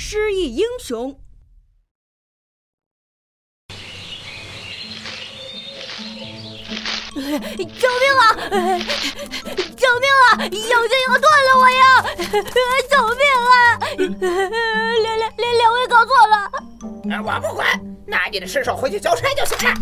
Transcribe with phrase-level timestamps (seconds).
[0.00, 1.20] 熊。
[7.12, 8.24] 救命啊！
[9.76, 10.40] 救命啊！
[10.40, 11.80] 妖精要断了，我呀！
[12.88, 13.52] 救命啊！
[13.98, 16.34] 两两两两位搞错了。
[17.22, 19.74] 我不管，拿你的尸首回去交差就行了。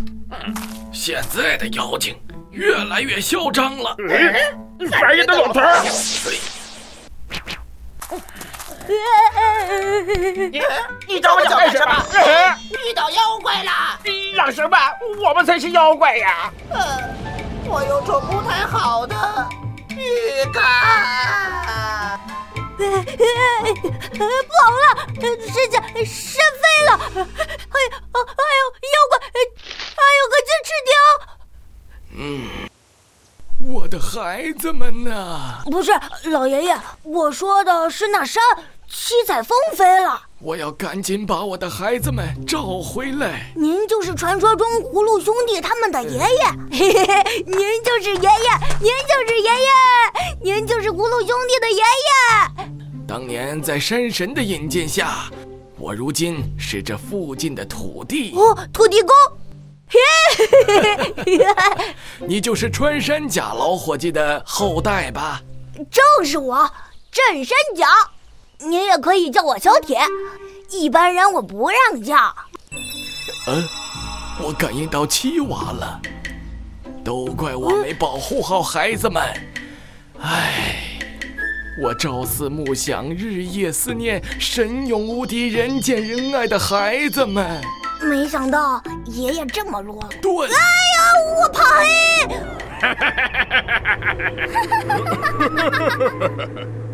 [0.92, 3.96] 现在的妖精越来越嚣张了。
[4.90, 5.60] 烦人的老头！
[10.50, 10.62] 你
[11.06, 12.06] 你找我干什么？
[12.70, 13.70] 遇到妖怪了！
[14.34, 14.78] 让什么？
[15.22, 16.50] 我们才是妖怪呀！
[17.66, 19.14] 我有种不太好的
[19.90, 22.18] 预感。
[22.78, 22.84] 不
[24.64, 24.84] 好了，
[25.20, 26.90] 身下身飞了！
[27.14, 28.62] 哎呦，哎呦，
[28.94, 29.12] 妖怪，
[29.96, 30.92] 还有个金翅雕！
[32.20, 32.20] 嗯，
[33.70, 35.60] 我的孩子们呢？
[35.66, 35.92] 不是，
[36.30, 38.42] 老爷爷，我说的是那山。
[38.90, 43.52] 七彩风飞了，我要赶紧把我的孩子们找回来。
[43.54, 46.26] 您就是传说中葫芦兄弟他们的爷爷，
[46.72, 48.50] 嘿嘿嘿，您就是爷爷，
[48.80, 52.68] 您就是爷爷，您就是葫芦兄弟的爷爷。
[53.06, 55.30] 当年在山神的引荐下，
[55.78, 59.14] 我如今是这附近的土地哦，土地公。
[59.90, 59.98] 嘿
[60.36, 61.94] 嘿嘿嘿，
[62.26, 65.42] 你就是穿山甲老伙计的后代吧？
[65.90, 66.70] 正是我，
[67.10, 67.86] 镇山甲。
[68.60, 70.00] 您也可以叫我小铁，
[70.70, 72.16] 一般人我不让叫。
[73.46, 73.62] 嗯，
[74.42, 76.00] 我感应到七娃了，
[77.04, 79.22] 都怪我没保护好孩子们。
[80.20, 80.98] 唉，
[81.80, 87.62] 我朝思暮想，日夜思念神勇无敌、人见人爱的孩子们。
[88.02, 90.20] 没想到爷爷这么啰嗦。
[90.20, 90.48] 对。
[90.48, 90.52] 哎
[90.96, 91.00] 呀，
[91.38, 91.86] 我怕黑。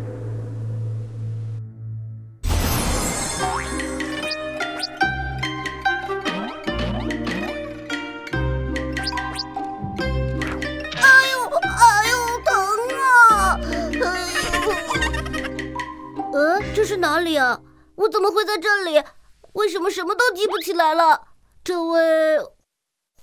[16.95, 17.59] 是哪里啊？
[17.95, 19.03] 我怎么会在这里？
[19.51, 21.23] 为什么什么都记不起来了？
[21.61, 21.99] 这位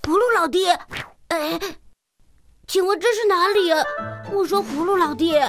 [0.03, 0.69] 葫芦老弟，
[1.29, 1.59] 哎，
[2.67, 3.73] 请问这是哪里？
[4.31, 5.41] 我说葫芦老弟，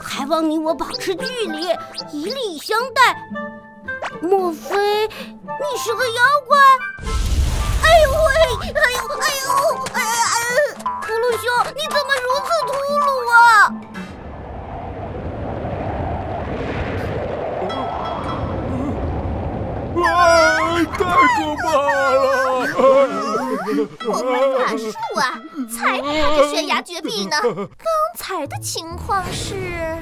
[0.00, 1.66] 还望你我保持距离，
[2.12, 3.16] 以礼相待。
[4.22, 6.56] 莫非你是个妖怪？
[7.82, 8.70] 哎呦喂！
[8.72, 9.50] 哎呦哎呦
[9.94, 10.44] 哎哎！
[11.02, 13.24] 葫芦兄，你怎么如此粗鲁
[20.76, 22.68] 太可怕了！
[24.04, 24.28] 我们
[24.58, 24.84] 法术
[25.18, 25.40] 啊，
[25.74, 27.40] 才不怕这悬崖绝壁呢。
[27.40, 27.56] 刚
[28.14, 29.96] 才的情况是，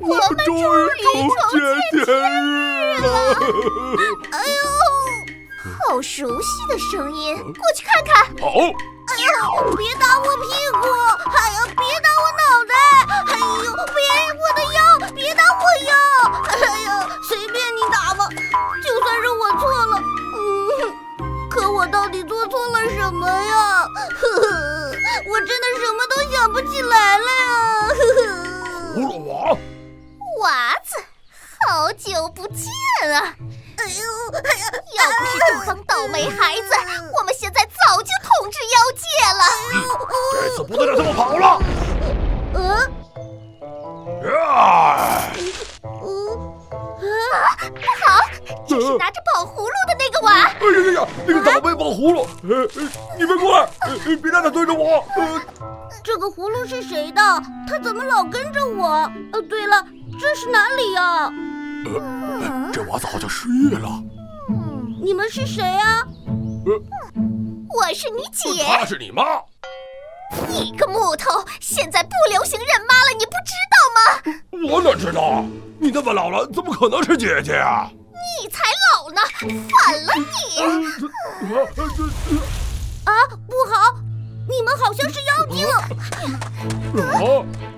[0.00, 0.60] 我们终于
[1.02, 1.14] 重
[1.50, 2.06] 见天
[2.44, 3.08] 日了！
[4.32, 4.54] 哎呦，
[5.88, 8.26] 好熟悉的声音，过去看看。
[8.38, 8.50] 好。
[9.06, 9.76] 哎呦！
[9.76, 10.48] 别打我屁
[10.80, 10.82] 股！
[11.30, 12.74] 哎呀，别打我脑袋！
[13.32, 13.98] 哎呦，别
[14.40, 14.78] 我的腰！
[15.14, 15.92] 别打我腰！
[16.48, 16.86] 哎呀，
[17.28, 18.26] 随便你打吧，
[18.82, 19.92] 就算是我错了。
[20.34, 23.86] 嗯，可我到底做错了什么呀？
[24.20, 24.48] 呵呵，
[25.28, 27.88] 我真的什么都想不起来了呀！
[27.88, 28.22] 呵呵。
[28.94, 29.56] 葫芦娃，
[30.40, 30.96] 娃子，
[31.66, 32.66] 好久不见
[33.12, 33.34] 啊！
[33.76, 34.02] 哎呦，
[34.42, 34.64] 哎呀，
[34.96, 36.74] 要不是对方倒霉孩子，
[40.58, 40.58] 了。
[40.58, 41.58] 这次不能让他们跑了。
[42.54, 42.58] 嗯。
[44.32, 45.32] 啊。
[45.82, 46.06] 嗯。
[47.34, 47.58] 啊！
[47.58, 48.06] 不好，
[48.66, 50.32] 这是拿着宝葫芦的那个娃。
[50.32, 51.08] 哎呀呀呀！
[51.26, 52.26] 那个倒霉宝葫芦，
[53.18, 53.68] 你们快，
[54.22, 55.04] 别让他对着我。
[56.02, 57.20] 这个葫芦是谁的？
[57.68, 59.10] 他怎么老跟着我？
[59.32, 59.84] 呃，对了，
[60.20, 61.32] 这是哪里呀？
[61.86, 63.88] 呃这娃子好像失忆了。
[65.02, 66.06] 你们是谁啊？
[66.66, 66.72] 呃
[67.74, 68.62] 我是你姐。
[68.64, 69.22] 她是你妈。
[70.48, 74.00] 你个木头，现在不流行认妈了，你不知道吗？
[74.72, 75.44] 我哪知道？
[75.80, 77.90] 你那么老了，怎么可能是姐姐啊？
[78.42, 78.62] 你才
[78.92, 80.58] 老呢，反了你！
[83.04, 83.12] 啊，
[83.46, 83.94] 不好，
[84.48, 85.66] 你们好像是妖精。
[85.68, 85.88] 啊！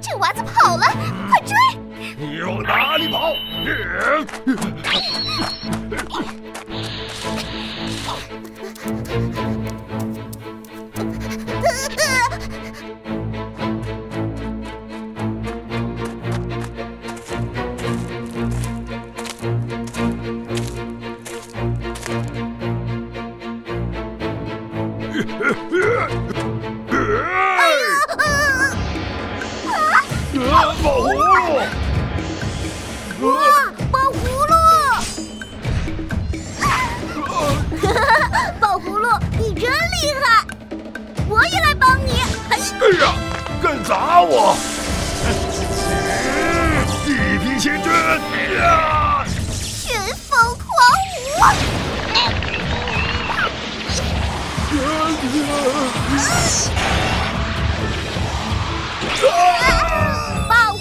[0.01, 0.87] 这娃子跑了，
[1.29, 1.55] 快追！
[2.17, 3.33] 你往哪里跑？
[13.05, 13.26] うん。
[60.49, 60.79] 宝葫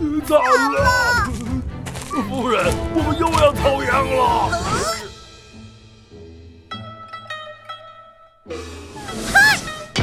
[0.00, 0.20] 芦！
[0.26, 1.26] 糟了！
[2.10, 4.20] 夫人，我们又要遭殃了！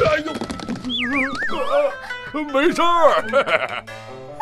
[0.03, 0.33] 哎呦，
[2.51, 3.23] 没事儿。
[4.39, 4.41] 哎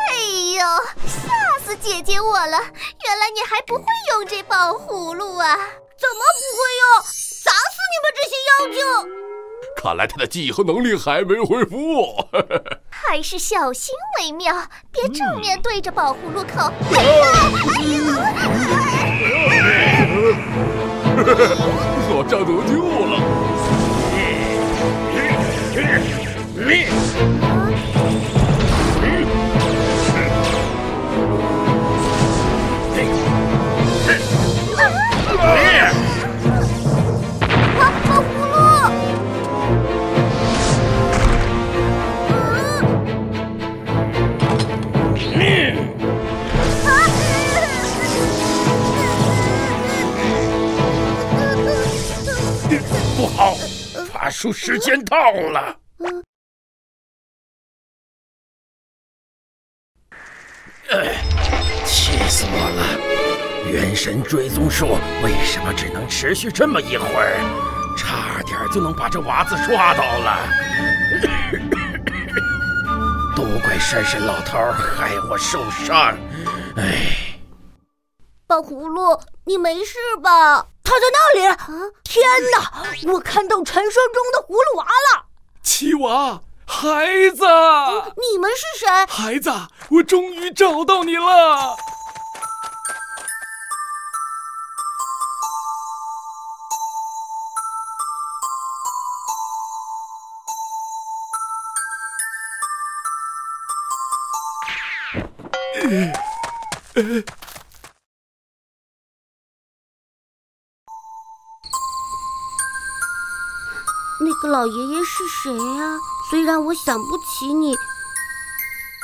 [0.56, 0.58] 呦，
[1.06, 1.30] 吓
[1.64, 2.58] 死姐姐我了！
[3.04, 5.56] 原来你还不会用这宝葫芦啊？
[5.96, 6.84] 怎么不会用？
[7.90, 8.80] 你们这些妖精！
[9.76, 12.16] 看来他的记忆和能力还没恢复，
[12.90, 14.54] 还是小心为妙，
[14.90, 16.72] 别正面对着宝葫芦口。
[16.90, 17.00] 所
[54.36, 55.74] 术时间到了。
[60.90, 61.24] 哎，
[61.86, 63.72] 气死我了！
[63.72, 67.40] 元神追踪术为什么只能持续这么一会儿？
[67.96, 70.46] 差点就能把这娃子抓到了。
[73.34, 76.14] 都怪山神老头害我受伤。
[76.76, 77.38] 哎，
[78.46, 80.66] 宝葫芦，你没事吧？
[80.86, 81.40] 他在那里！
[82.04, 85.26] 天哪，我看到传说中的葫芦娃了！
[85.60, 87.44] 七娃，孩子，
[88.16, 88.86] 你们是谁？
[89.08, 89.52] 孩子，
[89.90, 91.76] 我终于找到你了！
[106.94, 107.22] 那个
[114.56, 117.76] 老爷爷是谁呀、虽然我想不起你，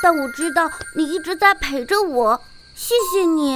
[0.01, 2.41] 但我知道你一直在陪着我。
[2.73, 3.55] 谢谢你。